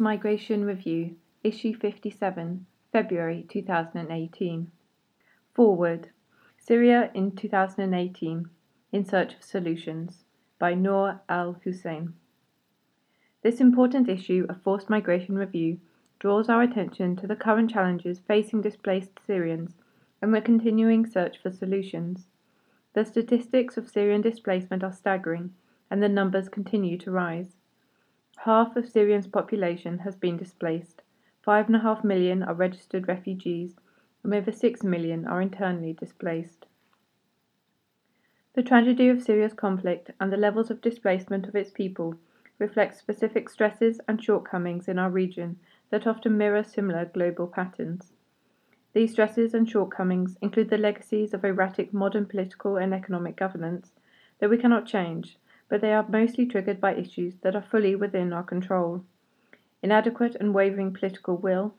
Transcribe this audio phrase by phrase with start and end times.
[0.00, 4.70] Migration Review, Issue 57, February 2018.
[5.52, 6.08] Foreword
[6.56, 8.48] Syria in 2018
[8.92, 10.24] In Search of Solutions
[10.58, 12.14] by Noor Al Hussein.
[13.42, 15.78] This important issue of Forced Migration Review
[16.18, 19.76] draws our attention to the current challenges facing displaced Syrians
[20.22, 22.26] and the continuing search for solutions.
[22.94, 25.52] The statistics of Syrian displacement are staggering,
[25.90, 27.59] and the numbers continue to rise.
[28.44, 31.02] Half of Syria's population has been displaced.
[31.42, 33.76] Five and a half million are registered refugees,
[34.24, 36.64] and over six million are internally displaced.
[38.54, 42.14] The tragedy of Syria's conflict and the levels of displacement of its people
[42.58, 45.58] reflect specific stresses and shortcomings in our region
[45.90, 48.14] that often mirror similar global patterns.
[48.94, 53.92] These stresses and shortcomings include the legacies of erratic modern political and economic governance
[54.38, 55.36] that we cannot change
[55.70, 59.04] but they are mostly triggered by issues that are fully within our control.
[59.82, 61.74] Inadequate and wavering political will,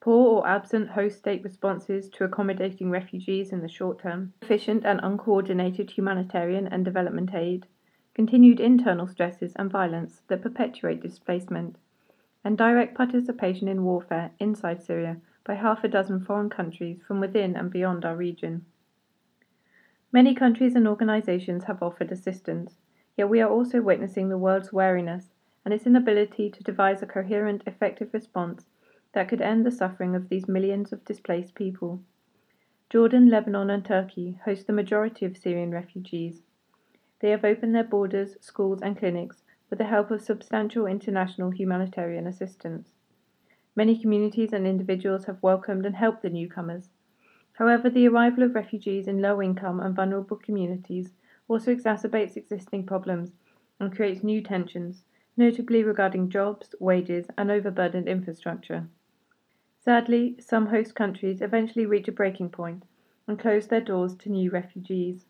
[0.00, 5.00] poor or absent host state responses to accommodating refugees in the short term, efficient and
[5.02, 7.66] uncoordinated humanitarian and development aid,
[8.12, 11.76] continued internal stresses and violence that perpetuate displacement,
[12.44, 17.56] and direct participation in warfare inside Syria by half a dozen foreign countries from within
[17.56, 18.66] and beyond our region.
[20.10, 22.80] Many countries and organizations have offered assistance,
[23.18, 25.32] Yet we are also witnessing the world's wariness
[25.64, 28.64] and its inability to devise a coherent, effective response
[29.12, 32.00] that could end the suffering of these millions of displaced people.
[32.88, 36.42] Jordan, Lebanon, and Turkey host the majority of Syrian refugees.
[37.18, 42.28] They have opened their borders, schools, and clinics with the help of substantial international humanitarian
[42.28, 42.92] assistance.
[43.74, 46.90] Many communities and individuals have welcomed and helped the newcomers.
[47.54, 51.10] However, the arrival of refugees in low income and vulnerable communities
[51.48, 53.32] also exacerbates existing problems
[53.80, 55.04] and creates new tensions,
[55.36, 58.86] notably regarding jobs, wages, and overburdened infrastructure.
[59.78, 62.84] Sadly, some host countries eventually reach a breaking point
[63.26, 65.26] and close their doors to new refugees.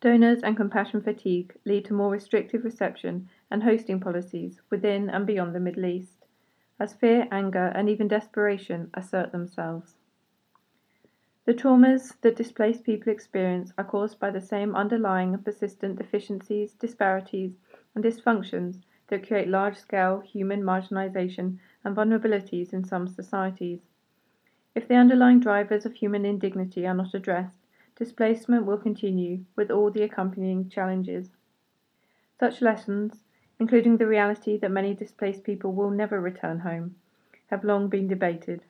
[0.00, 5.54] Donors and compassion fatigue lead to more restrictive reception and hosting policies within and beyond
[5.54, 6.26] the Middle East,
[6.78, 10.01] as fear, anger, and even desperation assert themselves.
[11.44, 16.74] The traumas that displaced people experience are caused by the same underlying and persistent deficiencies,
[16.74, 17.58] disparities,
[17.94, 23.80] and dysfunctions that create large scale human marginalization and vulnerabilities in some societies.
[24.76, 27.58] If the underlying drivers of human indignity are not addressed,
[27.96, 31.30] displacement will continue with all the accompanying challenges.
[32.38, 33.24] Such lessons,
[33.58, 36.94] including the reality that many displaced people will never return home,
[37.48, 38.64] have long been debated.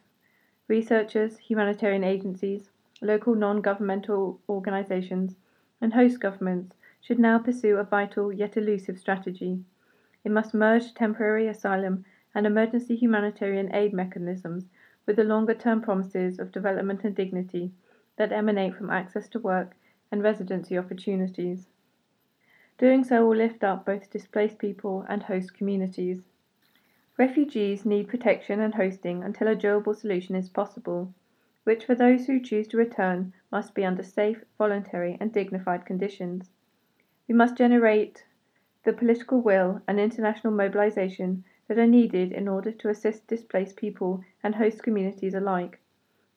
[0.72, 2.70] Researchers, humanitarian agencies,
[3.02, 5.36] local non governmental organizations,
[5.82, 9.62] and host governments should now pursue a vital yet elusive strategy.
[10.24, 14.70] It must merge temporary asylum and emergency humanitarian aid mechanisms
[15.04, 17.70] with the longer term promises of development and dignity
[18.16, 19.76] that emanate from access to work
[20.10, 21.68] and residency opportunities.
[22.78, 26.22] Doing so will lift up both displaced people and host communities.
[27.22, 31.14] Refugees need protection and hosting until a durable solution is possible,
[31.62, 36.50] which for those who choose to return must be under safe, voluntary, and dignified conditions.
[37.28, 38.24] We must generate
[38.82, 44.24] the political will and international mobilization that are needed in order to assist displaced people
[44.42, 45.78] and host communities alike,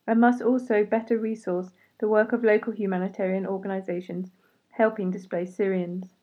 [0.05, 4.29] and must also better resource the work of local humanitarian organizations
[4.69, 6.13] helping displaced Syrians.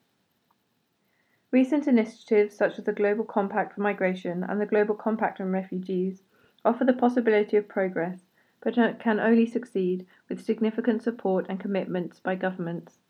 [1.53, 6.23] Recent initiatives such as the Global Compact for Migration and the Global Compact on Refugees
[6.65, 8.25] offer the possibility of progress,
[8.63, 13.01] but can only succeed with significant support and commitments by governments.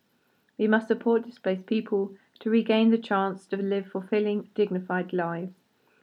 [0.58, 5.54] We must support displaced people to regain the chance to live fulfilling, dignified lives,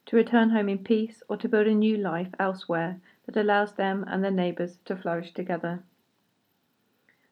[0.05, 4.05] to return home in peace, or to build a new life elsewhere that allows them
[4.07, 5.83] and their neighbours to flourish together.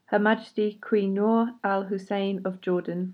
[0.08, 3.14] Her Majesty Queen Noor Al Hussein of Jordan.